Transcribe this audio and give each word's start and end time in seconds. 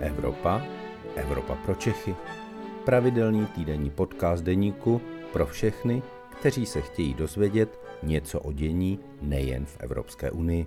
Evropa, 0.00 0.62
Evropa 1.16 1.54
pro 1.54 1.74
Čechy. 1.74 2.16
Pravidelný 2.84 3.46
týdenní 3.46 3.90
podcast 3.90 4.44
deníku 4.44 5.00
pro 5.32 5.46
všechny, 5.46 6.02
kteří 6.40 6.66
se 6.66 6.80
chtějí 6.80 7.14
dozvědět 7.14 7.80
něco 8.02 8.40
o 8.40 8.52
dění 8.52 8.98
nejen 9.22 9.66
v 9.66 9.76
Evropské 9.80 10.30
unii. 10.30 10.66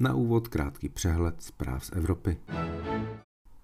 Na 0.00 0.14
úvod 0.14 0.48
krátký 0.48 0.88
přehled 0.88 1.42
zpráv 1.42 1.84
z 1.84 1.92
Evropy. 1.92 2.36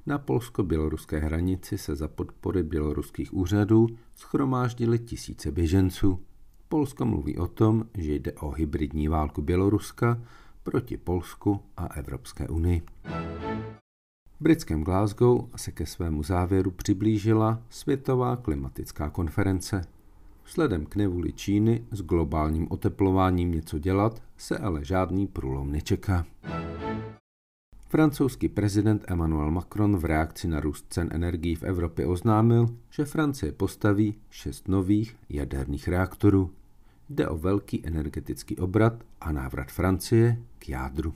Na 0.06 0.18
polsko-běloruské 0.18 1.18
hranici 1.18 1.78
se 1.78 1.94
za 1.94 2.08
podpory 2.08 2.62
běloruských 2.62 3.34
úřadů 3.34 3.86
schromáždili 4.16 4.98
tisíce 4.98 5.50
běženců. 5.50 6.24
Polsko 6.68 7.04
mluví 7.04 7.38
o 7.38 7.46
tom, 7.46 7.84
že 7.98 8.14
jde 8.14 8.32
o 8.32 8.50
hybridní 8.50 9.08
válku 9.08 9.42
Běloruska 9.42 10.20
proti 10.62 10.96
Polsku 10.96 11.60
a 11.76 11.86
Evropské 11.86 12.48
unii. 12.48 12.82
Britském 14.42 14.84
Glasgow 14.84 15.48
se 15.56 15.72
ke 15.72 15.86
svému 15.86 16.22
závěru 16.22 16.70
přiblížila 16.70 17.62
Světová 17.70 18.36
klimatická 18.36 19.10
konference. 19.10 19.82
Vzhledem 20.44 20.86
k 20.86 20.96
nevůli 20.96 21.32
Číny 21.32 21.84
s 21.90 22.02
globálním 22.02 22.66
oteplováním 22.70 23.52
něco 23.52 23.78
dělat 23.78 24.22
se 24.36 24.58
ale 24.58 24.84
žádný 24.84 25.26
průlom 25.26 25.72
nečeká. 25.72 26.26
Francouzský 27.88 28.48
prezident 28.48 29.04
Emmanuel 29.08 29.50
Macron 29.50 29.96
v 29.96 30.04
reakci 30.04 30.48
na 30.48 30.60
růst 30.60 30.86
cen 30.88 31.08
energií 31.12 31.54
v 31.54 31.62
Evropě 31.62 32.06
oznámil, 32.06 32.68
že 32.90 33.04
Francie 33.04 33.52
postaví 33.52 34.14
šest 34.30 34.68
nových 34.68 35.16
jaderných 35.28 35.88
reaktorů. 35.88 36.50
Jde 37.08 37.28
o 37.28 37.36
velký 37.36 37.86
energetický 37.86 38.56
obrat 38.56 38.94
a 39.20 39.32
návrat 39.32 39.68
Francie 39.68 40.42
k 40.58 40.68
jádru. 40.68 41.12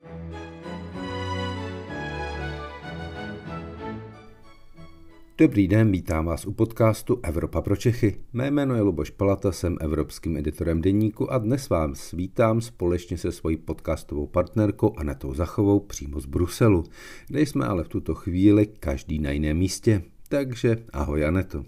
Dobrý 5.39 5.69
den, 5.69 5.93
vítám 5.93 6.25
vás 6.25 6.47
u 6.47 6.53
podcastu 6.53 7.21
Evropa 7.23 7.63
pro 7.63 7.77
Čechy. 7.77 8.17
Mé 8.33 8.51
jméno 8.51 8.75
je 8.75 8.81
Luboš 8.83 9.11
Palata, 9.11 9.53
jsem 9.53 9.77
evropským 9.81 10.37
editorem 10.37 10.83
deníku 10.83 11.33
a 11.33 11.39
dnes 11.39 11.69
vás 11.69 12.13
vítám 12.13 12.61
společně 12.61 13.19
se 13.19 13.33
svojí 13.33 13.57
podcastovou 13.57 14.27
partnerkou 14.27 14.93
Anetou 14.97 15.35
Zachovou 15.35 15.81
přímo 15.81 16.21
z 16.21 16.27
Bruselu, 16.27 16.85
kde 17.29 17.41
jsme 17.41 17.67
ale 17.67 17.85
v 17.85 17.89
tuto 17.89 18.15
chvíli 18.15 18.67
každý 18.67 19.19
na 19.19 19.31
jiném 19.31 19.57
místě. 19.57 20.03
Takže 20.29 20.77
ahoj 20.93 21.27
Aneto. 21.27 21.65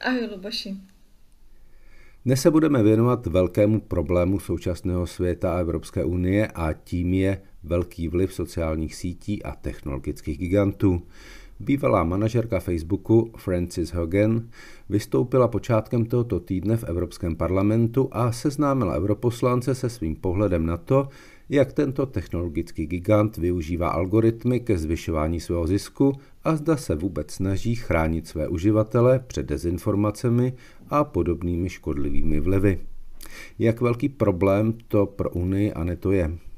Ahoj 0.00 0.28
Luboši. 0.32 0.76
Dnes 2.24 2.40
se 2.42 2.50
budeme 2.50 2.82
věnovat 2.82 3.26
velkému 3.26 3.80
problému 3.80 4.40
současného 4.40 5.06
světa 5.06 5.54
a 5.54 5.60
Evropské 5.60 6.04
unie 6.04 6.46
a 6.46 6.72
tím 6.72 7.14
je 7.14 7.42
velký 7.62 8.08
vliv 8.08 8.34
sociálních 8.34 8.94
sítí 8.94 9.42
a 9.42 9.54
technologických 9.54 10.38
gigantů. 10.38 11.02
Bývalá 11.60 12.04
manažerka 12.04 12.60
Facebooku 12.60 13.30
Frances 13.36 13.92
Hogan 13.92 14.48
vystoupila 14.88 15.48
počátkem 15.48 16.08
tohoto 16.08 16.40
týdne 16.40 16.76
v 16.76 16.84
Evropském 16.84 17.36
parlamentu 17.36 18.08
a 18.12 18.32
seznámila 18.32 18.96
europoslance 18.96 19.74
se 19.74 19.88
svým 19.90 20.16
pohledem 20.16 20.66
na 20.66 20.76
to, 20.76 21.08
jak 21.48 21.72
tento 21.72 22.06
technologický 22.06 22.86
gigant 22.86 23.36
využívá 23.36 23.88
algoritmy 23.88 24.60
ke 24.60 24.78
zvyšování 24.78 25.40
svého 25.40 25.66
zisku 25.66 26.12
a 26.44 26.56
zda 26.56 26.76
se 26.76 26.94
vůbec 26.94 27.30
snaží 27.30 27.74
chránit 27.74 28.26
své 28.26 28.48
uživatele 28.48 29.18
před 29.18 29.46
dezinformacemi 29.46 30.52
a 30.88 31.04
podobnými 31.04 31.68
škodlivými 31.68 32.40
vlivy. 32.40 32.80
Jak 33.58 33.80
velký 33.80 34.08
problém 34.08 34.74
to 34.88 35.06
pro 35.06 35.30
Unii 35.30 35.72
a 35.72 35.84
ne 35.84 35.96
to 35.96 36.12
je? 36.12 36.49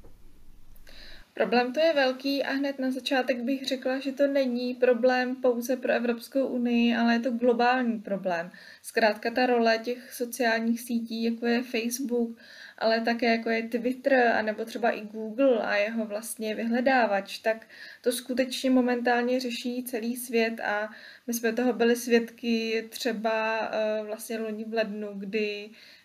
Problém 1.35 1.73
to 1.73 1.81
je 1.81 1.95
velký 1.95 2.43
a 2.45 2.53
hned 2.53 2.79
na 2.79 2.91
začátek 2.91 3.41
bych 3.41 3.67
řekla, 3.67 3.99
že 3.99 4.13
to 4.13 4.27
není 4.27 4.75
problém 4.75 5.37
pouze 5.37 5.77
pro 5.77 5.93
Evropskou 5.93 6.47
unii, 6.47 6.97
ale 6.97 7.13
je 7.15 7.21
to 7.21 7.31
globální 7.31 8.01
problém. 8.01 8.51
Zkrátka 8.83 9.31
ta 9.31 9.47
role 9.47 9.79
těch 9.79 10.13
sociálních 10.13 10.81
sítí, 10.81 11.23
jako 11.23 11.47
je 11.47 11.63
Facebook, 11.63 12.39
ale 12.79 13.01
také 13.01 13.31
jako 13.37 13.51
je 13.51 13.69
Twitter, 13.69 14.27
anebo 14.27 14.65
třeba 14.65 14.91
i 14.91 15.01
Google 15.01 15.59
a 15.59 15.77
jeho 15.77 16.07
vlastně 16.07 16.55
vyhledávač, 16.55 17.39
tak 17.39 17.67
to 18.03 18.13
skutečně 18.13 18.71
momentálně 18.71 19.41
řeší 19.41 19.85
celý 19.85 20.17
svět 20.17 20.61
a 20.61 20.91
my 21.27 21.35
jsme 21.35 21.53
toho 21.53 21.73
byli 21.73 21.97
svědky 21.97 22.87
třeba 22.89 23.61
uh, 23.61 24.07
vlastně 24.07 24.39
loni 24.39 24.65
v 24.65 24.75
lednu, 24.75 25.09
kdy 25.15 25.71
Eh, 25.71 26.02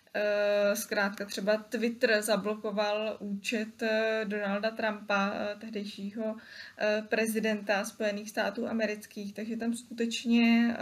zkrátka 0.74 1.24
třeba 1.24 1.56
Twitter 1.56 2.22
zablokoval 2.22 3.16
účet 3.20 3.82
eh, 3.82 4.24
Donalda 4.24 4.70
Trumpa, 4.70 5.32
eh, 5.34 5.56
tehdejšího 5.60 6.36
prezidenta 7.08 7.84
Spojených 7.84 8.30
států 8.30 8.68
amerických, 8.68 9.34
takže 9.34 9.56
tam 9.56 9.74
skutečně 9.74 10.76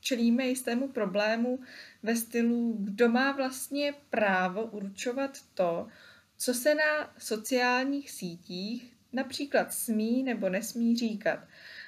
čelíme 0.00 0.46
jistému 0.46 0.88
problému 0.88 1.58
ve 2.02 2.16
stylu, 2.16 2.76
kdo 2.80 3.08
má 3.08 3.32
vlastně 3.32 3.94
právo 4.10 4.64
určovat 4.64 5.38
to, 5.54 5.86
co 6.36 6.54
se 6.54 6.74
na 6.74 7.12
sociálních 7.18 8.10
sítích 8.10 8.96
například 9.12 9.72
smí 9.72 10.22
nebo 10.22 10.48
nesmí 10.48 10.96
říkat. 10.96 11.38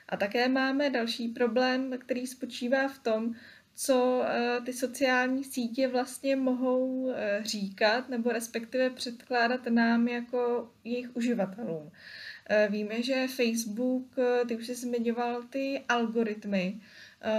A 0.08 0.16
také 0.16 0.48
máme 0.48 0.90
další 0.90 1.28
problém, 1.28 1.98
který 1.98 2.26
spočívá 2.26 2.88
v 2.88 2.98
tom, 2.98 3.34
co 3.74 4.24
eh, 4.26 4.60
ty 4.64 4.72
sociální 4.72 5.44
sítě 5.44 5.88
vlastně 5.88 6.36
mohou 6.36 7.10
eh, 7.10 7.40
říkat 7.44 8.08
nebo 8.08 8.30
respektive 8.30 8.90
předkládat 8.90 9.66
nám 9.66 10.08
jako 10.08 10.70
jejich 10.84 11.16
uživatelům. 11.16 11.90
Eh, 12.48 12.68
víme, 12.70 13.02
že 13.02 13.28
Facebook, 13.36 14.06
ty 14.48 14.56
už 14.56 14.66
jsi 14.66 14.74
zmiňoval 14.74 15.42
ty 15.42 15.82
algoritmy, 15.88 16.80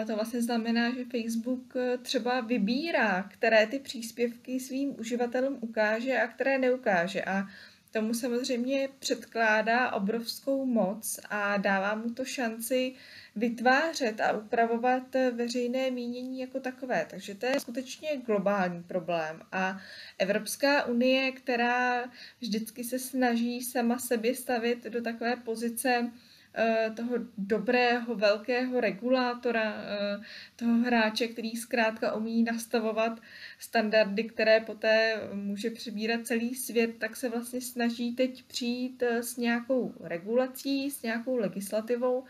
to 0.08 0.16
vlastně 0.16 0.42
znamená, 0.42 0.94
že 0.96 1.06
Facebook 1.06 1.74
třeba 2.02 2.42
vybírá, 2.42 3.24
které 3.24 3.68
ty 3.68 3.80
příspěvky 3.80 4.60
svým 4.60 5.00
uživatelům 5.00 5.58
ukáže 5.62 6.18
a 6.22 6.28
které 6.28 6.58
neukáže. 6.58 7.24
A 7.24 7.48
tomu 7.94 8.14
samozřejmě 8.14 8.90
předkládá 9.00 9.92
obrovskou 9.92 10.66
moc 10.66 11.20
a 11.30 11.58
dává 11.58 11.96
mu 11.96 12.10
to 12.10 12.26
šanci 12.26 12.94
vytvářet 13.36 14.22
a 14.22 14.38
upravovat 14.38 15.16
veřejné 15.36 15.92
mínění 15.92 16.40
jako 16.40 16.60
takové. 16.60 17.06
Takže 17.10 17.36
to 17.36 17.46
je 17.46 17.60
skutečně 17.60 18.10
globální 18.26 18.84
problém. 18.84 19.42
A 19.52 19.80
Evropská 20.18 20.86
unie, 20.86 21.32
která 21.32 22.04
vždycky 22.42 22.84
se 22.84 23.00
snaží 23.00 23.62
sama 23.62 24.00
sebe 24.00 24.34
stavit 24.36 24.84
do 24.84 25.02
takové 25.02 25.36
pozice, 25.36 26.12
eh, 26.56 26.92
toho 26.96 27.16
dobrého, 27.38 28.16
velkého 28.16 28.82
regulátora, 28.82 29.74
eh, 29.74 30.24
toho 30.56 30.74
hráče, 30.74 31.28
který 31.28 31.52
zkrátka 31.52 32.14
umí 32.14 32.44
nastavovat 32.44 33.20
standardy, 33.60 34.24
které 34.24 34.60
poté 34.60 35.22
může 35.34 35.70
přebírat 35.70 36.28
celý 36.28 36.56
svět, 36.56 36.92
tak 37.00 37.16
se 37.16 37.30
vlastně 37.30 37.62
snaží 37.62 38.16
teď 38.16 38.44
přijít 38.44 39.04
eh, 39.04 39.24
s 39.24 39.38
nějakou 39.38 39.94
regulací, 40.00 40.92
s 40.92 41.02
nějakou 41.02 41.36
legislativou, 41.36 42.24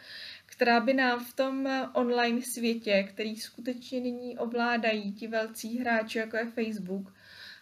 která 0.55 0.79
by 0.79 0.93
nám 0.93 1.25
v 1.25 1.33
tom 1.33 1.69
online 1.93 2.41
světě, 2.41 3.07
který 3.09 3.35
skutečně 3.35 3.99
nyní 3.99 4.37
ovládají 4.37 5.11
ti 5.11 5.27
velcí 5.27 5.79
hráči, 5.79 6.17
jako 6.17 6.37
je 6.37 6.45
Facebook, 6.45 7.13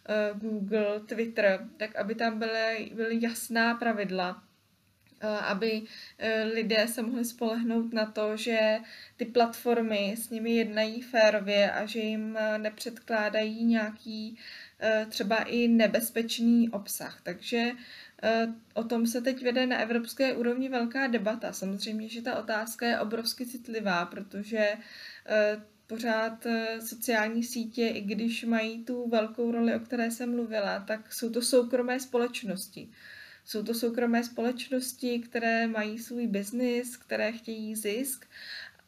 eh, 0.09 0.31
Google, 0.33 0.99
Twitter, 0.99 1.67
tak 1.77 1.95
aby 1.95 2.15
tam 2.15 2.39
byly, 2.39 2.91
byly 2.95 3.17
jasná 3.21 3.75
pravidla, 3.75 4.43
eh, 5.21 5.27
aby 5.27 5.81
eh, 6.17 6.43
lidé 6.43 6.87
se 6.87 7.01
mohli 7.01 7.25
spolehnout 7.25 7.93
na 7.93 8.05
to, 8.05 8.37
že 8.37 8.79
ty 9.17 9.25
platformy 9.25 10.15
s 10.17 10.29
nimi 10.29 10.51
jednají 10.51 11.01
férově 11.01 11.71
a 11.71 11.85
že 11.85 11.99
jim 11.99 12.37
nepředkládají 12.57 13.65
nějaký 13.65 14.37
třeba 15.09 15.43
i 15.43 15.67
nebezpečný 15.67 16.69
obsah. 16.69 17.21
Takže 17.23 17.71
Eh, 17.71 18.10
o 18.73 18.83
tom 18.83 19.07
se 19.07 19.21
teď 19.21 19.43
vede 19.43 19.67
na 19.67 19.77
evropské 19.77 20.33
úrovni 20.33 20.69
velká 20.69 21.07
debata. 21.07 21.53
Samozřejmě, 21.53 22.09
že 22.09 22.21
ta 22.21 22.39
otázka 22.39 22.87
je 22.87 22.99
obrovsky 22.99 23.45
citlivá, 23.45 24.05
protože 24.05 24.77
eh, 25.25 25.61
pořád 25.87 26.45
eh, 26.45 26.81
sociální 26.81 27.43
sítě, 27.43 27.87
i 27.87 28.01
když 28.01 28.43
mají 28.43 28.83
tu 28.83 29.09
velkou 29.09 29.51
roli, 29.51 29.75
o 29.75 29.79
které 29.79 30.11
jsem 30.11 30.31
mluvila, 30.31 30.79
tak 30.79 31.13
jsou 31.13 31.29
to 31.29 31.41
soukromé 31.41 31.99
společnosti. 31.99 32.89
Jsou 33.45 33.63
to 33.63 33.73
soukromé 33.73 34.23
společnosti, 34.23 35.19
které 35.19 35.67
mají 35.67 35.99
svůj 35.99 36.27
biznis, 36.27 36.97
které 36.97 37.31
chtějí 37.31 37.75
zisk 37.75 38.25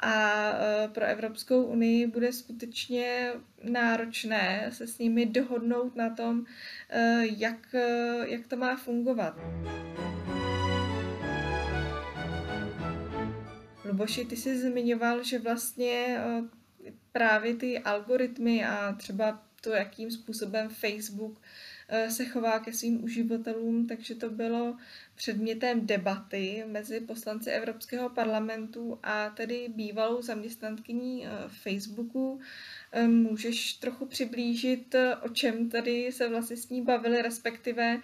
a 0.03 0.49
e, 0.51 0.87
pro 0.87 1.05
Evropskou 1.05 1.63
unii 1.63 2.07
bude 2.07 2.33
skutečně 2.33 3.33
náročné 3.63 4.69
se 4.73 4.87
s 4.87 4.99
nimi 4.99 5.25
dohodnout 5.25 5.95
na 5.95 6.09
tom, 6.09 6.45
e, 6.89 7.23
jak, 7.37 7.75
e, 7.75 8.15
jak 8.25 8.47
to 8.47 8.57
má 8.57 8.75
fungovat. 8.75 9.39
Luboši, 13.85 14.25
ty 14.25 14.35
jsi 14.35 14.59
zmiňoval, 14.59 15.23
že 15.23 15.39
vlastně 15.39 16.17
právě 17.11 17.55
ty 17.55 17.79
algoritmy 17.79 18.65
a 18.65 18.93
třeba 18.93 19.43
to, 19.61 19.69
jakým 19.69 20.11
způsobem 20.11 20.69
Facebook 20.69 21.41
se 22.09 22.25
chová 22.25 22.59
ke 22.59 22.73
svým 22.73 23.03
uživatelům, 23.03 23.87
takže 23.87 24.15
to 24.15 24.29
bylo 24.29 24.77
předmětem 25.15 25.87
debaty 25.87 26.63
mezi 26.67 26.99
poslanci 26.99 27.49
Evropského 27.49 28.09
parlamentu 28.09 28.99
a 29.03 29.29
tedy 29.29 29.67
bývalou 29.75 30.21
zaměstnankyní 30.21 31.25
eh, 31.25 31.29
Facebooku. 31.47 32.39
Eh, 32.91 33.07
můžeš 33.07 33.73
trochu 33.73 34.05
přiblížit, 34.05 34.95
o 35.21 35.29
čem 35.29 35.69
tady 35.69 36.11
se 36.11 36.29
vlastně 36.29 36.57
s 36.57 36.69
ní 36.69 36.81
bavili, 36.81 37.21
respektive 37.21 38.01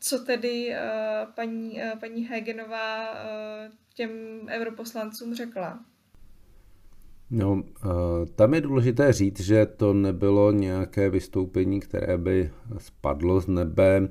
co 0.00 0.18
tedy 0.18 0.74
paní, 1.34 1.80
paní 2.00 2.24
Hegenová 2.24 3.14
těm 3.94 4.10
europoslancům 4.50 5.34
řekla? 5.34 5.84
No, 7.30 7.62
tam 8.34 8.54
je 8.54 8.60
důležité 8.60 9.12
říct, 9.12 9.40
že 9.40 9.66
to 9.66 9.92
nebylo 9.92 10.52
nějaké 10.52 11.10
vystoupení, 11.10 11.80
které 11.80 12.18
by 12.18 12.50
spadlo 12.78 13.40
z 13.40 13.46
nebe. 13.46 14.08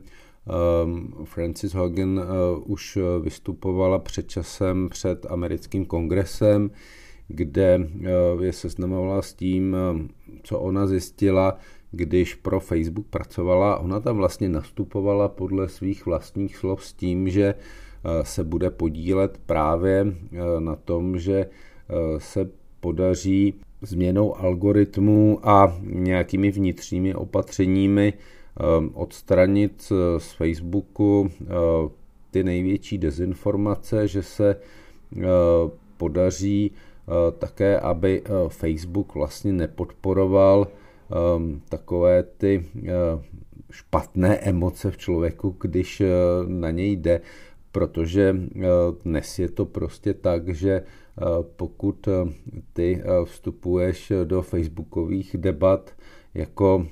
Ehm, 0.47 1.13
Francis 1.23 1.73
Hogan 1.73 2.19
eh, 2.19 2.25
už 2.65 2.97
vystupovala 3.21 3.99
před 3.99 4.29
časem 4.29 4.89
před 4.89 5.25
americkým 5.29 5.85
kongresem, 5.85 6.71
kde 7.27 7.79
eh, 7.81 8.09
je 8.45 8.53
seznamovala 8.53 9.21
s 9.21 9.33
tím, 9.33 9.75
eh, 9.75 10.07
co 10.43 10.59
ona 10.59 10.87
zjistila, 10.87 11.57
když 11.91 12.35
pro 12.35 12.59
Facebook 12.59 13.07
pracovala. 13.07 13.77
Ona 13.77 13.99
tam 13.99 14.17
vlastně 14.17 14.49
nastupovala 14.49 15.27
podle 15.27 15.69
svých 15.69 16.05
vlastních 16.05 16.57
slov 16.57 16.85
s 16.85 16.93
tím, 16.93 17.29
že 17.29 17.55
se 18.21 18.43
bude 18.43 18.69
podílet 18.69 19.39
právě 19.45 20.05
na 20.59 20.75
tom, 20.75 21.19
že 21.19 21.49
se 22.17 22.49
podaří 22.87 23.53
změnou 23.81 24.37
algoritmu 24.37 25.39
a 25.43 25.77
nějakými 25.83 26.51
vnitřními 26.51 27.15
opatřeními 27.15 28.13
ehm, 28.13 28.91
odstranit 28.93 29.91
z 30.17 30.31
Facebooku 30.31 31.29
ehm, 31.41 31.47
ty 32.31 32.43
největší 32.43 32.97
dezinformace, 32.97 34.07
že 34.07 34.23
se 34.23 34.55
podaří 35.97 36.71
také, 37.39 37.79
aby 37.79 38.23
Facebook 38.47 39.15
vlastně 39.15 39.53
nepodporoval 39.53 40.67
takové 41.69 42.23
ty 42.23 42.65
špatné 43.71 44.37
emoce 44.37 44.91
v 44.91 44.97
člověku, 44.97 45.55
když 45.59 46.03
na 46.47 46.71
něj 46.71 46.91
jde, 46.95 47.21
protože 47.71 48.35
dnes 49.03 49.39
je 49.39 49.49
to 49.49 49.65
prostě 49.65 50.13
tak, 50.13 50.49
že 50.49 50.83
Eh, 50.83 51.06
pokud 51.41 52.07
eh, 52.07 52.33
ty 52.73 53.01
eh, 53.03 53.25
vstupuješ 53.25 54.13
do 54.23 54.41
facebookových 54.41 55.35
debat 55.37 55.91
jako 56.33 56.85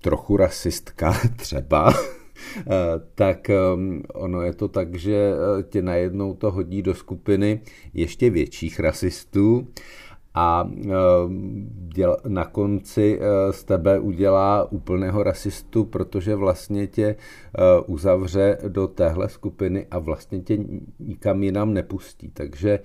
trochu 0.00 0.36
rasistka 0.36 1.14
třeba, 1.36 1.92
tak 3.14 3.50
ono 4.14 4.42
je 4.42 4.52
to 4.54 4.68
tak, 4.68 4.94
že 4.94 5.32
tě 5.62 5.82
najednou 5.82 6.34
to 6.34 6.50
hodí 6.50 6.82
do 6.82 6.94
skupiny 6.94 7.60
ještě 7.94 8.30
větších 8.30 8.80
rasistů 8.80 9.68
a 10.34 10.70
na 12.28 12.44
konci 12.44 13.20
z 13.50 13.64
tebe 13.64 13.98
udělá 13.98 14.72
úplného 14.72 15.22
rasistu, 15.22 15.84
protože 15.84 16.34
vlastně 16.34 16.86
tě 16.86 17.16
uzavře 17.86 18.58
do 18.68 18.86
téhle 18.86 19.28
skupiny 19.28 19.86
a 19.90 19.98
vlastně 19.98 20.40
tě 20.40 20.58
nikam 20.98 21.42
jinam 21.42 21.74
nepustí. 21.74 22.30
Takže 22.30 22.78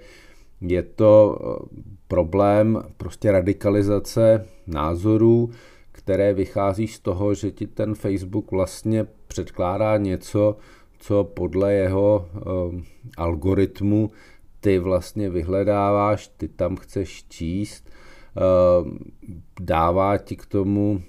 je 0.62 0.84
to 0.84 1.40
eh, 1.42 1.82
problém 2.08 2.84
prostě 2.98 3.32
radikalizace 3.32 4.46
názorů, 4.68 5.50
které 5.92 6.34
vychází 6.34 6.88
z 6.88 7.00
toho, 7.00 7.34
že 7.34 7.52
ti 7.52 7.68
ten 7.68 7.96
Facebook 7.96 8.52
vlastně 8.52 9.06
předkládá 9.28 9.98
něco, 9.98 10.58
co 11.00 11.24
podle 11.24 11.74
jeho 11.74 12.30
uh, 12.34 12.82
algoritmu 13.18 14.12
ty 14.60 14.80
vlastně 14.80 15.30
vyhledáváš, 15.30 16.28
ty 16.28 16.48
tam 16.48 16.76
chceš 16.76 17.26
číst, 17.30 17.90
uh, 17.90 18.92
dává 19.62 20.18
ti 20.18 20.36
k 20.36 20.46
tomu 20.46 21.02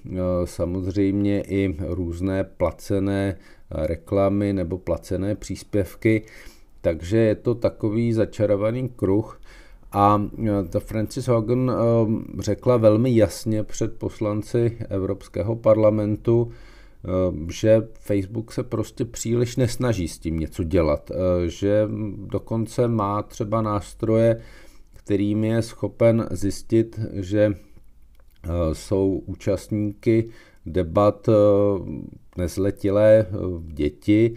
samozřejmě 0.45 1.41
i 1.41 1.77
různé 1.79 2.43
placené 2.43 3.37
reklamy 3.71 4.53
nebo 4.53 4.77
placené 4.77 5.35
příspěvky, 5.35 6.23
takže 6.81 7.17
je 7.17 7.35
to 7.35 7.55
takový 7.55 8.13
začarovaný 8.13 8.89
kruh, 8.89 9.41
a 9.91 10.21
e, 10.45 10.63
ta 10.69 10.79
Francis 10.79 11.27
Hogan 11.27 11.71
e, 11.71 11.73
řekla 12.41 12.77
velmi 12.77 13.15
jasně 13.15 13.63
před 13.63 13.97
poslanci 13.97 14.77
Evropského 14.89 15.55
parlamentu, 15.55 16.51
e, 16.51 17.51
že 17.51 17.87
Facebook 17.93 18.51
se 18.51 18.63
prostě 18.63 19.05
příliš 19.05 19.55
nesnaží 19.55 20.07
s 20.07 20.19
tím 20.19 20.39
něco 20.39 20.63
dělat, 20.63 21.11
že 21.45 21.89
dokonce 22.25 22.87
má 22.87 23.23
třeba 23.23 23.61
nástroje, 23.61 24.41
kterým 24.93 25.43
je 25.43 25.61
schopen 25.61 26.27
zjistit, 26.31 26.99
že 27.13 27.53
jsou 28.73 29.23
účastníky 29.25 30.29
debat 30.65 31.29
nezletilé 32.37 33.25
děti 33.61 34.33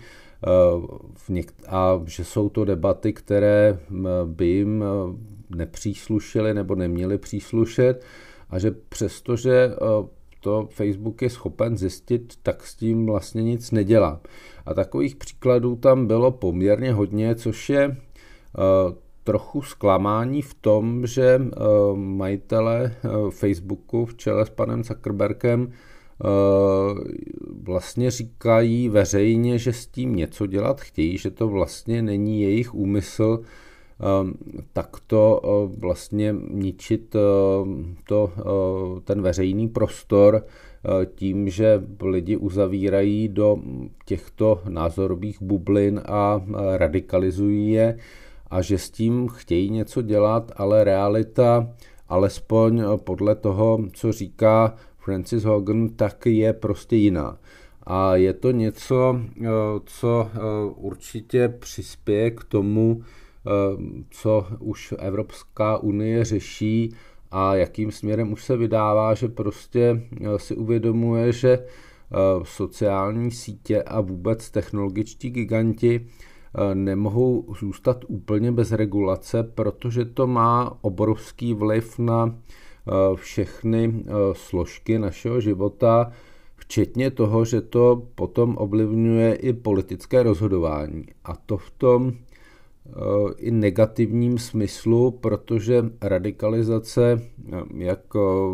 a 1.68 2.00
že 2.06 2.24
jsou 2.24 2.48
to 2.48 2.64
debaty, 2.64 3.12
které 3.12 3.78
by 4.24 4.46
jim 4.46 4.84
nepříslušili 5.50 6.54
nebo 6.54 6.74
neměli 6.74 7.18
příslušet 7.18 8.04
a 8.50 8.58
že 8.58 8.70
přestože 8.70 9.70
eh, 9.72 9.76
to 10.40 10.68
Facebook 10.70 11.22
je 11.22 11.30
schopen 11.30 11.76
zjistit, 11.76 12.34
tak 12.42 12.66
s 12.66 12.74
tím 12.74 13.06
vlastně 13.06 13.42
nic 13.42 13.70
nedělá. 13.70 14.20
A 14.66 14.74
takových 14.74 15.16
příkladů 15.16 15.76
tam 15.76 16.06
bylo 16.06 16.30
poměrně 16.30 16.92
hodně, 16.92 17.34
což 17.34 17.70
je 17.70 17.84
eh, 17.84 17.96
trochu 19.24 19.62
zklamání 19.62 20.42
v 20.42 20.54
tom, 20.54 21.06
že 21.06 21.40
eh, 21.42 21.58
majitele 21.94 22.94
Facebooku 23.30 24.06
v 24.06 24.14
čele 24.16 24.46
s 24.46 24.50
panem 24.50 24.84
Zuckerbergem 24.84 25.72
vlastně 27.62 28.10
říkají 28.10 28.88
veřejně, 28.88 29.58
že 29.58 29.72
s 29.72 29.86
tím 29.86 30.16
něco 30.16 30.46
dělat 30.46 30.80
chtějí, 30.80 31.18
že 31.18 31.30
to 31.30 31.48
vlastně 31.48 32.02
není 32.02 32.42
jejich 32.42 32.74
úmysl 32.74 33.40
Ehm, 34.00 34.34
takto 34.72 35.40
eh, 35.44 35.80
vlastně 35.80 36.34
ničit 36.50 37.16
eh, 37.16 37.20
to, 38.08 38.32
eh, 38.38 39.00
ten 39.00 39.22
veřejný 39.22 39.68
prostor 39.68 40.46
tím, 41.14 41.48
že 41.48 41.82
lidi 42.02 42.36
uzavírají 42.36 43.28
do 43.28 43.58
těchto 44.04 44.60
názorových 44.68 45.42
bublin 45.42 46.00
a 46.06 46.42
radikalizují 46.76 47.70
je 47.70 47.98
a 48.50 48.62
že 48.62 48.78
s 48.78 48.90
tím 48.90 49.28
chtějí 49.28 49.70
něco 49.70 50.02
dělat, 50.02 50.52
ale 50.56 50.84
realita, 50.84 51.68
alespoň 52.08 52.82
podle 53.04 53.34
toho, 53.34 53.78
co 53.92 54.12
říká 54.12 54.74
Francis 55.04 55.44
Hogan, 55.44 55.88
tak 55.88 56.26
je 56.26 56.52
prostě 56.52 56.96
jiná. 56.96 57.38
A 57.86 58.16
je 58.16 58.32
to 58.32 58.50
něco, 58.50 59.20
co 59.84 60.28
určitě 60.76 61.48
přispěje 61.48 62.30
k 62.30 62.44
tomu, 62.44 63.02
Eh, 63.46 63.76
co 64.10 64.46
už 64.58 64.94
Evropská 64.98 65.78
unie 65.78 66.24
řeší 66.24 66.94
a 67.30 67.54
jakým 67.54 67.92
směrem 67.92 68.32
už 68.32 68.44
se 68.44 68.56
vydává, 68.56 69.14
že 69.14 69.28
prostě 69.28 70.02
eh, 70.20 70.38
si 70.38 70.56
uvědomuje, 70.56 71.32
že 71.32 71.48
eh, 71.52 71.66
sociální 72.42 73.30
sítě 73.30 73.82
a 73.82 74.00
vůbec 74.00 74.50
technologičtí 74.50 75.30
giganti 75.30 76.06
nemohou 76.74 77.54
zůstat 77.60 78.04
úplně 78.08 78.52
bez 78.52 78.72
regulace, 78.72 79.42
protože 79.42 80.04
to 80.04 80.26
má 80.26 80.78
obrovský 80.80 81.54
vliv 81.54 81.98
na 81.98 82.38
všechny 83.14 84.04
složky 84.32 84.98
našeho 84.98 85.40
života, 85.40 86.12
včetně 86.56 87.10
toho, 87.10 87.44
že 87.44 87.60
to 87.60 88.02
potom 88.14 88.54
ovlivňuje 88.58 89.34
i 89.34 89.52
politické 89.52 90.22
rozhodování. 90.22 91.04
A 91.24 91.36
to 91.36 91.56
v 91.56 91.70
tom 91.70 92.12
i 93.36 93.50
negativním 93.50 94.38
smyslu, 94.38 95.10
protože 95.10 95.84
radikalizace, 96.00 97.22
jak 97.76 98.00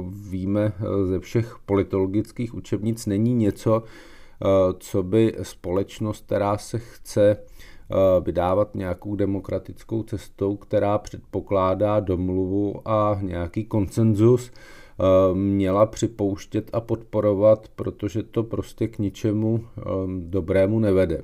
víme 0.09 0.73
ze 1.05 1.21
všech 1.21 1.57
politologických 1.67 2.55
učebnic, 2.55 3.07
není 3.07 3.35
něco, 3.35 3.83
co 4.79 5.03
by 5.03 5.35
společnost, 5.43 6.25
která 6.27 6.59
se 6.59 6.79
chce 6.79 7.37
vydávat 8.25 8.75
nějakou 8.75 9.17
demokratickou 9.17 10.03
cestou, 10.03 10.57
která 10.57 10.99
předpokládá 10.99 12.01
domluvu 12.01 12.89
a 12.89 13.19
nějaký 13.23 13.65
konsenzus, 13.65 14.51
měla 15.35 15.87
připouštět 15.87 16.71
a 16.73 16.81
podporovat, 16.81 17.69
protože 17.77 18.23
to 18.23 18.43
prostě 18.43 18.89
k 18.89 18.99
ničemu 18.99 19.65
dobrému 20.19 20.79
nevede. 20.79 21.23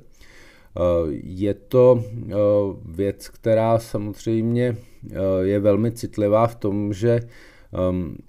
Eh, 0.77 0.81
je 1.23 1.53
to 1.53 2.03
eh, 2.03 2.35
věc, 2.85 3.29
která 3.29 3.79
samozřejmě 3.79 4.77
eh, 5.11 5.15
je 5.41 5.59
velmi 5.59 5.91
citlivá 5.91 6.47
v 6.47 6.55
tom, 6.55 6.93
že 6.93 7.19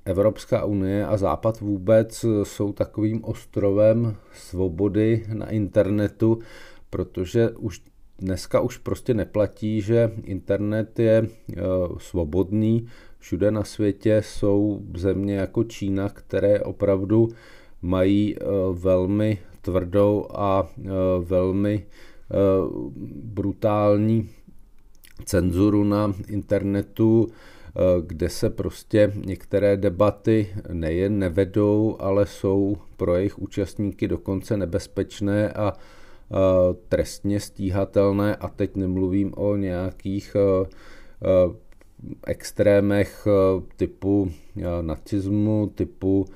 Evropská 0.04 0.64
unie 0.64 1.06
a 1.06 1.16
Západ 1.16 1.60
vůbec 1.60 2.24
jsou 2.42 2.72
takovým 2.72 3.24
ostrovem 3.24 4.16
svobody 4.34 5.24
na 5.32 5.50
internetu, 5.50 6.38
protože 6.90 7.50
už 7.50 7.82
dneska 8.18 8.60
už 8.60 8.76
prostě 8.76 9.14
neplatí, 9.14 9.80
že 9.80 10.12
internet 10.24 10.98
je 10.98 11.16
e, 11.16 11.26
svobodný. 11.98 12.86
Všude 13.18 13.50
na 13.50 13.64
světě 13.64 14.22
jsou 14.24 14.82
země 14.94 15.34
jako 15.34 15.64
Čína, 15.64 16.08
které 16.08 16.60
opravdu 16.60 17.28
mají 17.82 18.36
e, 18.36 18.44
velmi 18.72 19.38
tvrdou 19.62 20.26
a 20.30 20.68
e, 20.78 20.88
velmi 21.24 21.86
brutální 23.24 24.28
cenzuru 25.24 25.84
na 25.84 26.12
internetu, 26.28 27.28
kde 28.06 28.28
se 28.28 28.50
prostě 28.50 29.12
některé 29.26 29.76
debaty 29.76 30.48
nejen 30.72 31.18
nevedou, 31.18 31.96
ale 31.98 32.26
jsou 32.26 32.76
pro 32.96 33.16
jejich 33.16 33.38
účastníky 33.38 34.08
dokonce 34.08 34.56
nebezpečné 34.56 35.52
a 35.52 35.72
trestně 36.88 37.40
stíhatelné 37.40 38.36
a 38.36 38.48
teď 38.48 38.76
nemluvím 38.76 39.32
o 39.36 39.56
nějakých 39.56 40.36
extrémech 42.26 43.26
typu 43.76 44.30
nacismu, 44.80 45.72
typu 45.74 46.26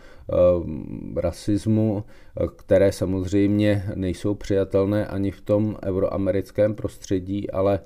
rasismu, 1.17 2.05
které 2.57 2.93
samozřejmě 2.93 3.85
nejsou 3.95 4.35
přijatelné 4.35 5.07
ani 5.07 5.31
v 5.31 5.41
tom 5.41 5.77
euroamerickém 5.85 6.75
prostředí, 6.75 7.51
ale 7.51 7.81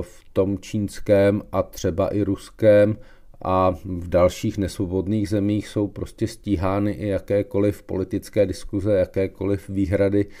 v 0.00 0.24
tom 0.32 0.58
čínském 0.58 1.42
a 1.52 1.62
třeba 1.62 2.08
i 2.08 2.22
ruském 2.22 2.96
a 3.42 3.70
v 3.84 4.08
dalších 4.08 4.58
nesvobodných 4.58 5.28
zemích 5.28 5.68
jsou 5.68 5.88
prostě 5.88 6.26
stíhány 6.26 6.92
i 6.92 7.08
jakékoliv 7.08 7.82
politické 7.82 8.46
diskuze, 8.46 8.94
jakékoliv 8.94 9.68
výhrady 9.68 10.26
Eh, 10.26 10.32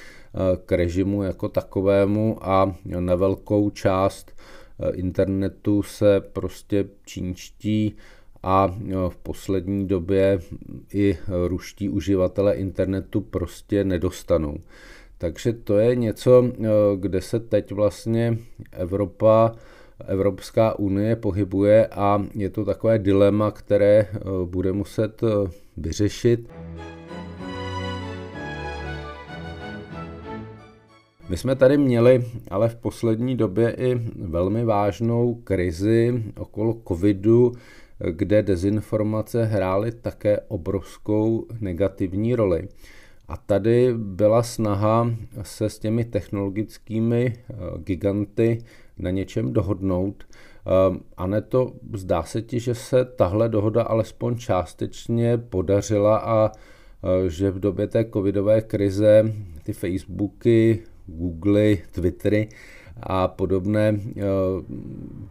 k 0.66 0.72
režimu 0.72 1.22
jako 1.22 1.48
takovému 1.48 2.38
a 2.40 2.76
na 2.84 3.14
velkou 3.14 3.70
část 3.70 4.32
eh, 4.32 4.90
internetu 4.90 5.82
se 5.82 6.20
prostě 6.20 6.84
čínští 7.04 7.96
a 8.42 8.76
eh, 8.80 8.92
v 9.08 9.16
poslední 9.16 9.88
době 9.88 10.38
i 10.94 11.18
ruští 11.46 11.88
uživatelé 11.88 12.54
internetu 12.54 13.20
prostě 13.20 13.84
nedostanou. 13.84 14.56
Takže 15.18 15.52
to 15.52 15.78
je 15.78 15.96
něco, 15.96 16.52
kde 16.96 17.20
se 17.20 17.40
teď 17.40 17.72
vlastně 17.72 18.38
Evropa, 18.72 19.52
Evropská 20.06 20.78
unie 20.78 21.16
pohybuje 21.16 21.86
a 21.86 22.26
je 22.34 22.50
to 22.50 22.64
takové 22.64 22.98
dilema, 22.98 23.50
které 23.50 24.06
bude 24.44 24.72
muset 24.72 25.22
vyřešit. 25.76 26.48
My 31.28 31.36
jsme 31.36 31.56
tady 31.56 31.78
měli 31.78 32.24
ale 32.50 32.68
v 32.68 32.76
poslední 32.76 33.36
době 33.36 33.74
i 33.78 33.94
velmi 34.16 34.64
vážnou 34.64 35.34
krizi 35.34 36.24
okolo 36.38 36.76
covidu, 36.88 37.52
kde 38.10 38.42
dezinformace 38.42 39.44
hrály 39.44 39.92
také 39.92 40.40
obrovskou 40.48 41.46
negativní 41.60 42.34
roli. 42.34 42.68
A 43.28 43.36
tady 43.36 43.94
byla 43.96 44.42
snaha 44.42 45.10
se 45.42 45.68
s 45.70 45.78
těmi 45.78 46.04
technologickými 46.04 47.36
eh, 47.36 47.54
giganty 47.78 48.58
na 48.98 49.10
něčem 49.10 49.52
dohodnout. 49.52 50.24
Eh, 50.32 50.98
a 51.16 51.26
ne 51.26 51.42
to 51.42 51.72
zdá 51.92 52.22
se 52.22 52.42
ti, 52.42 52.60
že 52.60 52.74
se 52.74 53.04
tahle 53.04 53.48
dohoda 53.48 53.82
alespoň 53.82 54.36
částečně 54.36 55.38
podařila 55.38 56.18
a 56.18 56.52
eh, 56.52 57.30
že 57.30 57.50
v 57.50 57.60
době 57.60 57.86
té 57.86 58.04
covidové 58.04 58.60
krize 58.60 59.34
ty 59.62 59.72
Facebooky, 59.72 60.82
Google, 61.08 61.76
Twittery 61.90 62.48
a 63.02 63.28
podobné, 63.28 64.00
eh, 64.16 64.22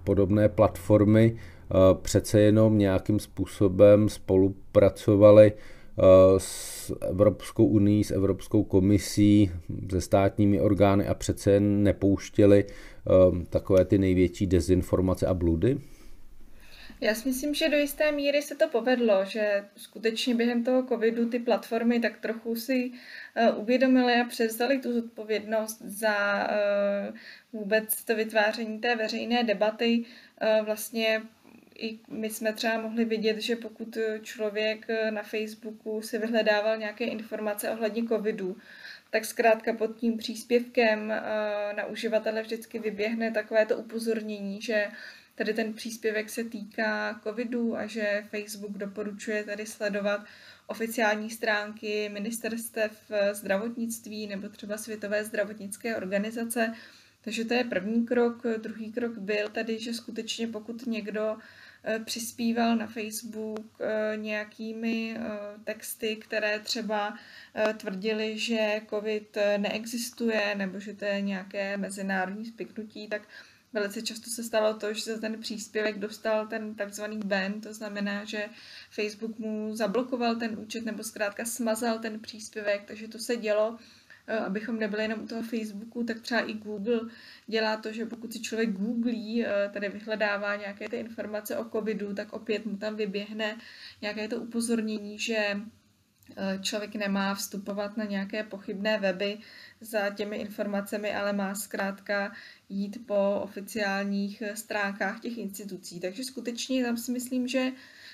podobné 0.04 0.50
platformy 0.50 1.36
eh, 1.36 1.74
přece 2.02 2.42
jenom 2.42 2.78
nějakým 2.78 3.20
způsobem 3.20 4.10
spolupracovaly 4.10 5.52
eh, 5.52 6.04
s 6.38 6.94
Evropskou 7.02 7.66
unii, 7.66 8.04
s 8.04 8.12
Evropskou 8.12 8.64
komisí, 8.64 9.52
se 9.92 10.02
státními 10.02 10.62
orgány 10.62 11.08
a 11.08 11.14
přece 11.14 11.60
nepouštěli 11.60 12.66
takové 13.50 13.86
ty 13.86 13.98
největší 13.98 14.48
dezinformace 14.48 15.28
a 15.28 15.34
bludy? 15.34 15.78
Já 17.02 17.16
si 17.16 17.28
myslím, 17.28 17.54
že 17.54 17.70
do 17.70 17.78
jisté 17.78 18.12
míry 18.12 18.42
se 18.42 18.56
to 18.56 18.68
povedlo, 18.68 19.26
že 19.26 19.66
skutečně 19.78 20.36
během 20.36 20.64
toho 20.64 20.84
covidu 20.84 21.30
ty 21.30 21.40
platformy 21.40 22.00
tak 22.00 22.18
trochu 22.18 22.56
si 22.56 22.92
uh, 22.92 23.62
uvědomily 23.62 24.14
a 24.14 24.24
převzali 24.24 24.80
tu 24.80 24.94
zodpovědnost 24.94 25.82
za 25.82 26.48
uh, 26.50 27.18
vůbec 27.54 28.04
to 28.04 28.16
vytváření 28.16 28.80
té 28.80 28.96
veřejné 28.96 29.44
debaty. 29.44 30.06
Uh, 30.60 30.66
vlastně 30.66 31.22
i 31.80 32.00
my 32.10 32.30
jsme 32.30 32.54
třeba 32.54 32.82
mohli 32.82 33.06
vidět, 33.06 33.42
že 33.42 33.56
pokud 33.56 33.98
člověk 34.22 34.88
na 35.10 35.24
Facebooku 35.24 36.02
si 36.02 36.18
vyhledával 36.18 36.78
nějaké 36.78 37.06
informace 37.06 37.70
ohledně 37.70 38.04
covidu, 38.04 38.58
tak 39.10 39.26
zkrátka 39.26 39.74
pod 39.74 39.96
tím 39.96 40.18
příspěvkem 40.18 41.08
na 41.76 41.86
uživatele 41.86 42.42
vždycky 42.42 42.80
vyběhne 42.80 43.32
takové 43.32 43.66
to 43.66 43.78
upozornění, 43.78 44.62
že 44.62 44.88
Tady 45.38 45.54
ten 45.54 45.74
příspěvek 45.74 46.30
se 46.30 46.44
týká 46.44 47.20
covidu 47.24 47.78
a 47.78 47.88
že 47.88 48.24
Facebook 48.30 48.78
doporučuje 48.78 49.44
tady 49.44 49.66
sledovat 49.66 50.26
oficiální 50.68 51.30
stránky 51.30 52.10
ministerstev 52.10 53.12
zdravotnictví 53.32 54.28
nebo 54.28 54.50
třeba 54.50 54.78
Světové 54.78 55.24
zdravotnické 55.24 55.96
organizace. 55.96 56.74
Takže 57.22 57.46
to 57.46 57.54
je 57.54 57.64
první 57.64 58.06
krok. 58.06 58.44
Druhý 58.62 58.92
krok 58.92 59.18
byl 59.18 59.50
tady, 59.50 59.80
že 59.80 59.94
skutečně 59.94 60.48
pokud 60.48 60.88
někdo 60.88 61.38
eh, 61.84 62.00
přispíval 62.00 62.76
na 62.76 62.88
Facebook 62.88 63.82
eh, 63.82 64.18
nějakými 64.18 65.18
eh, 65.18 65.30
texty, 65.64 66.16
které 66.16 66.60
třeba 66.60 67.18
tvrdili, 67.78 68.40
že 68.40 68.82
COVID 68.90 69.38
neexistuje 69.58 70.56
nebo 70.56 70.80
že 70.80 70.94
to 70.94 71.06
je 71.06 71.22
nějaké 71.22 71.78
mezinárodní 71.78 72.46
spiknutí, 72.46 73.08
tak 73.08 73.22
Velice 73.78 74.02
často 74.02 74.30
se 74.30 74.44
stalo 74.44 74.74
to, 74.74 74.94
že 74.94 75.02
za 75.02 75.20
ten 75.22 75.40
příspěvek 75.40 76.00
dostal 76.00 76.48
ten 76.48 76.76
takzvaný 76.76 77.20
ban, 77.26 77.62
to 77.62 77.74
znamená, 77.74 78.24
že 78.24 78.46
Facebook 78.90 79.40
mu 79.40 79.76
zablokoval 79.76 80.36
ten 80.36 80.60
účet 80.60 80.86
nebo 80.86 81.04
zkrátka 81.04 81.46
smazal 81.46 82.00
ten 82.00 82.20
příspěvek, 82.20 82.84
takže 82.86 83.08
to 83.08 83.20
se 83.20 83.36
dělo, 83.36 83.78
eh, 84.28 84.38
abychom 84.38 84.80
nebyli 84.80 85.04
jenom 85.04 85.20
u 85.20 85.28
toho 85.28 85.44
Facebooku, 85.44 86.04
tak 86.04 86.22
třeba 86.22 86.42
i 86.42 86.54
Google 86.54 87.00
dělá 87.48 87.78
to, 87.78 87.92
že 87.92 88.06
pokud 88.06 88.34
si 88.34 88.42
člověk 88.42 88.72
googlí, 88.72 89.46
eh, 89.46 89.70
tady 89.74 89.90
vyhledává 89.90 90.56
nějaké 90.56 90.90
ty 90.90 90.98
informace 90.98 91.58
o 91.58 91.70
covidu, 91.70 92.14
tak 92.14 92.34
opět 92.34 92.66
mu 92.66 92.78
tam 92.78 92.96
vyběhne 92.96 93.58
nějaké 94.02 94.28
to 94.28 94.38
upozornění, 94.38 95.20
že 95.20 95.62
člověk 96.62 96.96
nemá 96.96 97.36
vstupovat 97.36 97.98
na 97.98 98.04
nějaké 98.04 98.44
pochybné 98.44 99.00
weby 99.00 99.38
za 99.82 100.10
těmi 100.10 100.38
informacemi, 100.38 101.16
ale 101.16 101.34
má 101.34 101.56
zkrátka 101.56 102.32
jít 102.70 103.08
po 103.08 103.40
oficiálních 103.44 104.44
stránkách 104.54 105.20
těch 105.20 105.38
institucí. 105.38 106.00
Takže 106.00 106.24
skutečně 106.24 106.84
tam 106.84 106.98
si 106.98 107.12
myslím, 107.12 107.48
že 107.48 107.72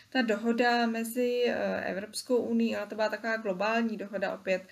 ta 0.10 0.22
dohoda 0.22 0.86
mezi 0.86 1.44
eh, 1.48 1.86
Evropskou 1.86 2.38
unii, 2.38 2.76
ona 2.76 2.86
to 2.86 2.96
byla 2.96 3.10
taková 3.10 3.38
globální 3.38 3.98
dohoda 3.98 4.34
opět, 4.34 4.64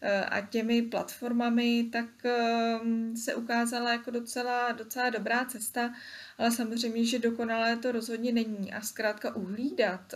eh, 0.00 0.24
a 0.24 0.40
těmi 0.40 0.82
platformami, 0.82 1.88
tak 1.92 2.06
se 3.24 3.34
ukázala 3.34 3.92
jako 3.92 4.10
docela, 4.10 4.72
docela 4.72 5.10
dobrá 5.10 5.44
cesta, 5.44 5.94
ale 6.38 6.50
samozřejmě, 6.50 7.04
že 7.04 7.18
dokonalé 7.18 7.76
to 7.76 7.92
rozhodně 7.92 8.32
není 8.32 8.72
a 8.72 8.80
zkrátka 8.80 9.36
uhlídat 9.36 10.14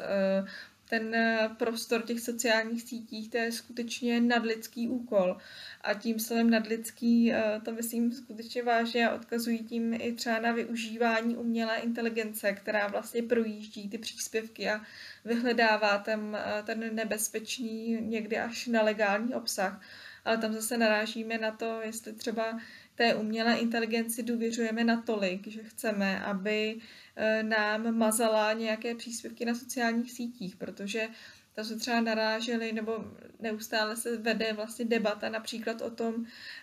ten 0.93 1.15
eh, 1.15 1.51
prostor 1.59 2.03
těch 2.03 2.21
sociálních 2.21 2.83
sítích, 2.83 3.31
to 3.31 3.37
je 3.37 3.53
skutečně 3.53 4.21
nadlidský 4.21 4.89
úkol. 4.89 5.37
A 5.81 5.95
tím 5.95 6.21
slovem 6.21 6.51
nadlidský 6.51 7.33
eh, 7.33 7.61
to 7.65 7.73
myslím 7.73 8.13
skutečně 8.13 8.63
vážně 8.63 9.09
a 9.09 9.15
odkazují 9.15 9.59
tím 9.59 9.95
i 9.95 10.13
třeba 10.13 10.39
na 10.39 10.53
využívání 10.53 11.37
umělé 11.37 11.79
inteligence, 11.79 12.53
která 12.53 12.87
vlastně 12.87 13.23
projíždí 13.23 13.89
ty 13.89 13.99
příspěvky 13.99 14.71
a 14.71 14.81
vyhledává 15.25 15.99
ten, 15.99 16.39
eh, 16.41 16.63
ten 16.63 16.95
nebezpečný, 16.95 17.99
někdy 18.01 18.39
až 18.39 18.67
nelegální 18.67 19.35
obsah. 19.35 19.81
Ale 20.25 20.39
tam 20.39 20.53
zase 20.53 20.79
narážíme 20.79 21.39
na 21.39 21.51
to, 21.51 21.81
jestli 21.83 22.13
třeba 22.13 22.61
té 22.95 23.15
umělé 23.15 23.59
inteligenci 23.59 24.23
důvěřujeme 24.23 24.85
natolik, 24.85 25.47
že 25.47 25.63
chceme, 25.63 26.25
aby 26.25 26.81
eh, 27.17 27.43
nám 27.43 27.97
mazala 27.97 28.53
nějaké 28.53 28.95
příspěvky 28.95 29.45
na 29.45 29.55
sociálních 29.55 30.13
sítích, 30.13 30.57
protože 30.57 31.09
tam 31.55 31.65
jsme 31.65 31.77
třeba 31.77 32.01
naráželi, 32.01 32.73
nebo 32.73 33.05
neustále 33.41 33.97
se 33.97 34.17
vede 34.17 34.53
vlastně 34.53 34.85
debata 34.85 35.29
například 35.29 35.83
o 35.83 35.91
tom, 35.91 36.15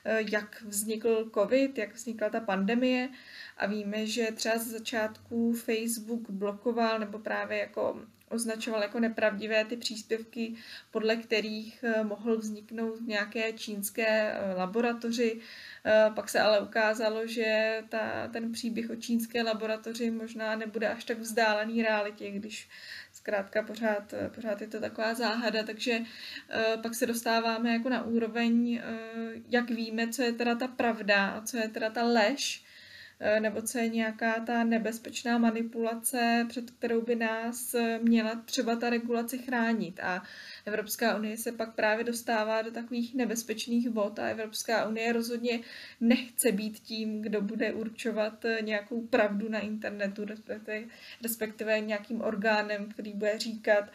eh, 0.05 0.19
jak 0.31 0.61
vznikl 0.61 1.31
COVID, 1.33 1.77
jak 1.77 1.95
vznikla 1.95 2.29
ta 2.29 2.39
pandemie 2.39 3.09
a 3.57 3.65
víme, 3.65 4.05
že 4.05 4.27
třeba 4.35 4.57
z 4.57 4.67
začátku 4.67 5.53
Facebook 5.53 6.29
blokoval 6.29 6.99
nebo 6.99 7.19
právě 7.19 7.57
jako 7.57 8.01
označoval 8.29 8.81
jako 8.81 8.99
nepravdivé 8.99 9.65
ty 9.65 9.77
příspěvky, 9.77 10.55
podle 10.91 11.15
kterých 11.15 11.83
eh, 11.83 12.03
mohl 12.03 12.37
vzniknout 12.37 13.01
nějaké 13.07 13.53
čínské 13.53 14.35
laboratoři. 14.57 15.39
Pak 16.15 16.29
se 16.29 16.39
ale 16.39 16.59
ukázalo, 16.59 17.27
že 17.27 17.81
ta, 17.89 18.27
ten 18.27 18.51
příběh 18.51 18.89
o 18.89 18.95
čínské 18.95 19.43
laboratoři 19.43 20.11
možná 20.11 20.55
nebude 20.55 20.89
až 20.89 21.03
tak 21.03 21.19
vzdálený 21.19 21.83
realitě, 21.83 22.31
když 22.31 22.69
zkrátka 23.13 23.63
pořád, 23.63 24.13
pořád 24.35 24.61
je 24.61 24.67
to 24.67 24.79
taková 24.79 25.13
záhada, 25.13 25.63
takže 25.63 25.99
pak 26.81 26.95
se 26.95 27.05
dostáváme 27.05 27.73
jako 27.73 27.89
na 27.89 28.03
úroveň, 28.03 28.81
jak 29.49 29.69
víme, 29.69 30.07
co 30.07 30.21
je 30.21 30.33
teda 30.33 30.55
ta 30.55 30.67
pravda 30.67 31.27
a 31.27 31.41
co 31.41 31.57
je 31.57 31.67
teda 31.67 31.89
ta 31.89 32.03
lež, 32.03 32.63
Eh, 32.63 32.68
nebo 33.39 33.61
co 33.61 33.77
je 33.77 33.89
nějaká 33.89 34.39
ta 34.39 34.63
nebezpečná 34.63 35.37
manipulace, 35.37 36.45
před 36.49 36.71
kterou 36.71 37.01
by 37.01 37.15
nás 37.15 37.73
eh, 37.73 37.99
měla 38.03 38.35
třeba 38.45 38.75
ta 38.75 38.89
regulace 38.89 39.37
chránit. 39.37 39.99
A 39.99 40.23
Evropská 40.65 41.17
unie 41.17 41.37
se 41.37 41.51
pak 41.51 41.75
právě 41.75 42.03
dostává 42.03 42.61
do 42.61 42.71
takových 42.71 43.15
nebezpečných 43.15 43.89
vod 43.89 44.19
a 44.19 44.27
Evropská 44.27 44.87
unie 44.87 45.13
rozhodně 45.13 45.59
nechce 46.01 46.51
být 46.51 46.79
tím, 46.79 47.21
kdo 47.21 47.41
bude 47.41 47.73
určovat 47.73 48.45
eh, 48.45 48.57
nějakou 48.61 49.07
pravdu 49.07 49.49
na 49.49 49.59
internetu, 49.59 50.25
respektive 51.23 51.79
nějakým 51.79 52.21
orgánem, 52.21 52.89
který 52.89 53.13
bude 53.13 53.39
říkat, 53.39 53.89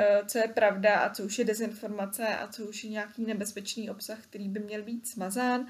Eh, 0.00 0.22
co 0.26 0.38
je 0.38 0.48
pravda 0.48 0.98
a 0.98 1.10
co 1.14 1.24
už 1.24 1.38
je 1.38 1.44
dezinformace 1.44 2.26
a 2.26 2.48
co 2.48 2.64
už 2.64 2.84
je 2.84 2.90
nějaký 2.90 3.24
nebezpečný 3.26 3.90
obsah, 3.90 4.18
který 4.22 4.48
by 4.48 4.60
měl 4.60 4.82
být 4.82 5.08
smazán. 5.08 5.66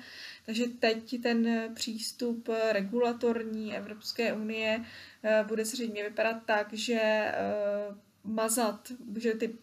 Takže 0.48 0.64
teď 0.68 1.22
ten 1.22 1.68
přístup 1.74 2.48
regulatorní 2.72 3.76
Evropské 3.76 4.32
unie 4.32 4.84
eh, 5.22 5.44
bude 5.48 5.64
zřejmě 5.64 6.02
vypadat 6.04 6.42
tak, 6.46 6.72
že 6.72 7.00
eh, 7.02 7.34
mazat, 8.24 8.92
že 9.18 9.32
ty 9.34 9.58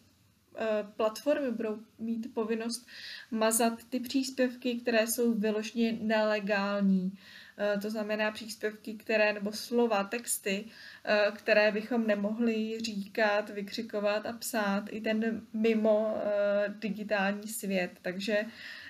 platformy 0.96 1.52
budou 1.52 1.80
mít 2.00 2.34
povinnost 2.34 2.88
mazat 3.32 3.84
ty 3.90 4.00
příspěvky, 4.00 4.76
které 4.76 5.08
jsou 5.08 5.34
vyloženě 5.34 5.98
nelegální. 6.02 7.18
Eh, 7.58 7.80
to 7.80 7.90
znamená 7.90 8.32
příspěvky, 8.32 8.94
které, 8.94 9.34
nebo 9.34 9.52
slova, 9.52 10.04
texty, 10.04 10.66
eh, 11.06 11.32
které 11.36 11.72
bychom 11.72 12.08
nemohli 12.08 12.80
říkat, 12.80 13.50
vykřikovat 13.50 14.26
a 14.26 14.34
psát, 14.34 14.84
i 14.90 15.02
ten 15.02 15.42
mimo 15.54 16.18
eh, 16.18 16.74
digitální 16.80 17.48
svět. 17.48 17.92
Takže 18.02 18.46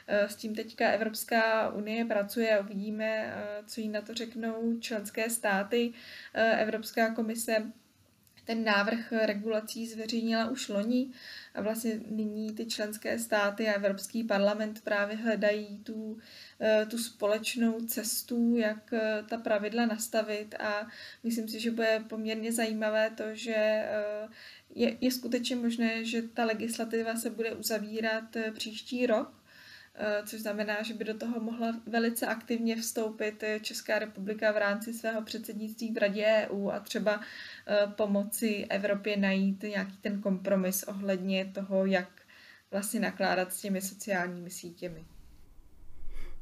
s 0.07 0.35
tím 0.35 0.55
teďka 0.55 0.89
Evropská 0.89 1.69
unie 1.69 2.05
pracuje 2.05 2.57
a 2.57 2.61
uvidíme, 2.61 3.33
co 3.67 3.81
jí 3.81 3.89
na 3.89 4.01
to 4.01 4.13
řeknou 4.13 4.79
členské 4.79 5.29
státy. 5.29 5.93
Evropská 6.33 7.13
komise 7.13 7.71
ten 8.45 8.63
návrh 8.63 9.11
regulací 9.11 9.87
zveřejnila 9.87 10.49
už 10.49 10.69
loni 10.69 11.11
a 11.53 11.61
vlastně 11.61 11.99
nyní 12.09 12.51
ty 12.55 12.65
členské 12.65 13.19
státy 13.19 13.67
a 13.67 13.73
Evropský 13.73 14.23
parlament 14.23 14.81
právě 14.83 15.17
hledají 15.17 15.77
tu, 15.83 16.17
eh, 16.61 16.85
tu 16.85 16.97
společnou 16.97 17.79
cestu, 17.79 18.55
jak 18.55 18.93
eh, 18.93 19.23
ta 19.29 19.37
pravidla 19.37 19.85
nastavit 19.85 20.55
a 20.59 20.87
myslím 21.23 21.47
si, 21.47 21.59
že 21.59 21.71
bude 21.71 22.03
poměrně 22.07 22.51
zajímavé 22.53 23.09
to, 23.09 23.23
že 23.33 23.55
eh, 23.55 24.27
je, 24.75 24.97
je 25.01 25.11
skutečně 25.11 25.55
možné, 25.55 26.05
že 26.05 26.21
ta 26.21 26.45
legislativa 26.45 27.15
se 27.15 27.29
bude 27.29 27.53
uzavírat 27.53 28.37
příští 28.53 29.05
rok, 29.05 29.33
Eh, 29.33 29.44
což 30.25 30.41
znamená, 30.41 30.83
že 30.83 30.93
by 30.93 31.03
do 31.03 31.17
toho 31.17 31.39
mohla 31.39 31.81
velice 31.87 32.27
aktivně 32.27 32.75
vstoupit 32.75 33.43
Česká 33.61 33.99
republika 33.99 34.51
v 34.51 34.57
rámci 34.57 34.93
svého 34.93 35.21
předsednictví 35.21 35.91
v 35.93 35.97
Radě 35.97 36.25
EU 36.25 36.69
a 36.69 36.79
třeba 36.79 37.21
eh, 37.67 37.87
pomoci 37.95 38.65
Evropě 38.69 39.17
najít 39.17 39.63
nějaký 39.63 39.97
ten 39.97 40.21
kompromis 40.21 40.83
ohledně 40.83 41.45
toho, 41.45 41.85
jak 41.85 42.09
vlastně 42.71 42.99
nakládat 42.99 43.53
s 43.53 43.61
těmi 43.61 43.81
sociálními 43.81 44.49
sítěmi. 44.49 45.05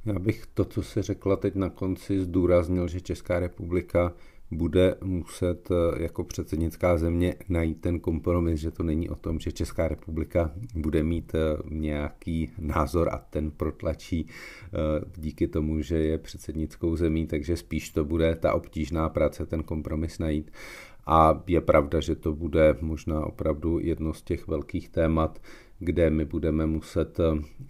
Já 0.06 0.20
bych 0.20 0.46
to, 0.46 0.66
co 0.66 0.84
se 0.84 1.04
řekla 1.04 1.36
teď 1.36 1.56
na 1.56 1.70
konci, 1.70 2.20
zdůraznil, 2.20 2.88
že 2.88 3.02
Česká 3.02 3.40
republika 3.40 4.14
bude 4.52 4.96
muset 5.04 5.72
eh, 5.72 6.04
jako 6.04 6.24
předsednická 6.24 6.98
země 6.98 7.36
najít 7.50 7.82
ten 7.82 8.00
kompromis, 8.00 8.60
že 8.60 8.72
to 8.72 8.84
není 8.84 9.10
o 9.10 9.16
tom, 9.16 9.40
že 9.40 9.52
Česká 9.52 9.88
republika 9.88 10.52
bude 10.76 11.04
mít 11.04 11.36
eh, 11.36 11.58
nějaký 11.70 12.52
názor 12.60 13.10
a 13.12 13.18
ten 13.18 13.52
protlačí 13.52 14.28
eh, 14.28 14.70
díky 15.18 15.48
tomu, 15.48 15.82
že 15.82 15.98
je 15.98 16.18
předsednickou 16.18 16.96
zemí, 16.96 17.28
takže 17.28 17.58
spíš 17.58 17.90
to 17.90 18.06
bude 18.06 18.36
ta 18.36 18.54
obtížná 18.54 19.10
práce 19.10 19.46
ten 19.46 19.64
kompromis 19.64 20.20
najít. 20.20 20.52
A 21.06 21.44
je 21.48 21.62
pravda, 21.62 22.00
že 22.00 22.16
to 22.16 22.34
bude 22.34 22.76
možná 22.82 23.26
opravdu 23.26 23.80
jedno 23.80 24.14
z 24.14 24.22
těch 24.22 24.48
velkých 24.48 24.90
témat, 24.90 25.42
kde 25.80 26.10
my 26.10 26.26
budeme 26.26 26.66
muset 26.66 27.18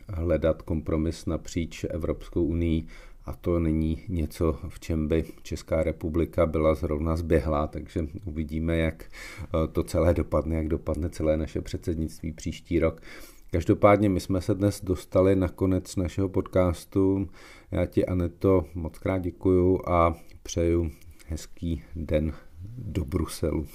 hledat 0.09 0.62
kompromis 0.62 1.25
napříč 1.25 1.86
Evropskou 1.89 2.45
unii 2.45 2.86
a 3.25 3.33
to 3.33 3.59
není 3.59 4.03
něco, 4.07 4.59
v 4.67 4.79
čem 4.79 5.07
by 5.07 5.25
Česká 5.43 5.83
republika 5.83 6.45
byla 6.45 6.75
zrovna 6.75 7.15
zběhlá, 7.15 7.67
takže 7.67 8.07
uvidíme, 8.25 8.77
jak 8.77 9.03
eh, 9.03 9.67
to 9.71 9.83
celé 9.83 10.13
dopadne, 10.13 10.55
jak 10.55 10.67
dopadne 10.67 11.09
celé 11.09 11.38
naše 11.38 11.62
předsednictví 11.62 12.31
příští 12.31 12.79
rok. 12.79 13.01
Každopádně 13.51 14.09
my 14.09 14.19
jsme 14.19 14.41
se 14.41 14.53
dnes 14.53 14.81
dostali 14.81 15.36
na 15.36 15.47
konec 15.47 15.95
našeho 15.95 16.29
podcastu. 16.29 17.29
Já 17.71 17.86
ti, 17.86 18.05
Aneto, 18.05 18.65
moc 18.73 18.99
krát 18.99 19.19
děkuju 19.19 19.89
a 19.89 20.15
přeju 20.43 20.91
hezký 21.27 21.83
den 21.95 22.33
do 22.77 23.05
Bruselu. 23.05 23.67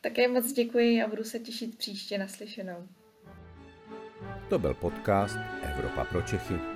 Také 0.00 0.28
moc 0.28 0.52
děkuji 0.52 1.02
a 1.02 1.08
budu 1.08 1.24
se 1.24 1.38
těšit 1.38 1.78
příště 1.78 2.18
naslyšenou. 2.18 2.88
To 4.48 4.58
byl 4.58 4.74
podcast 4.74 5.36
Evropa 5.62 6.04
pro 6.04 6.22
Čechy. 6.22 6.75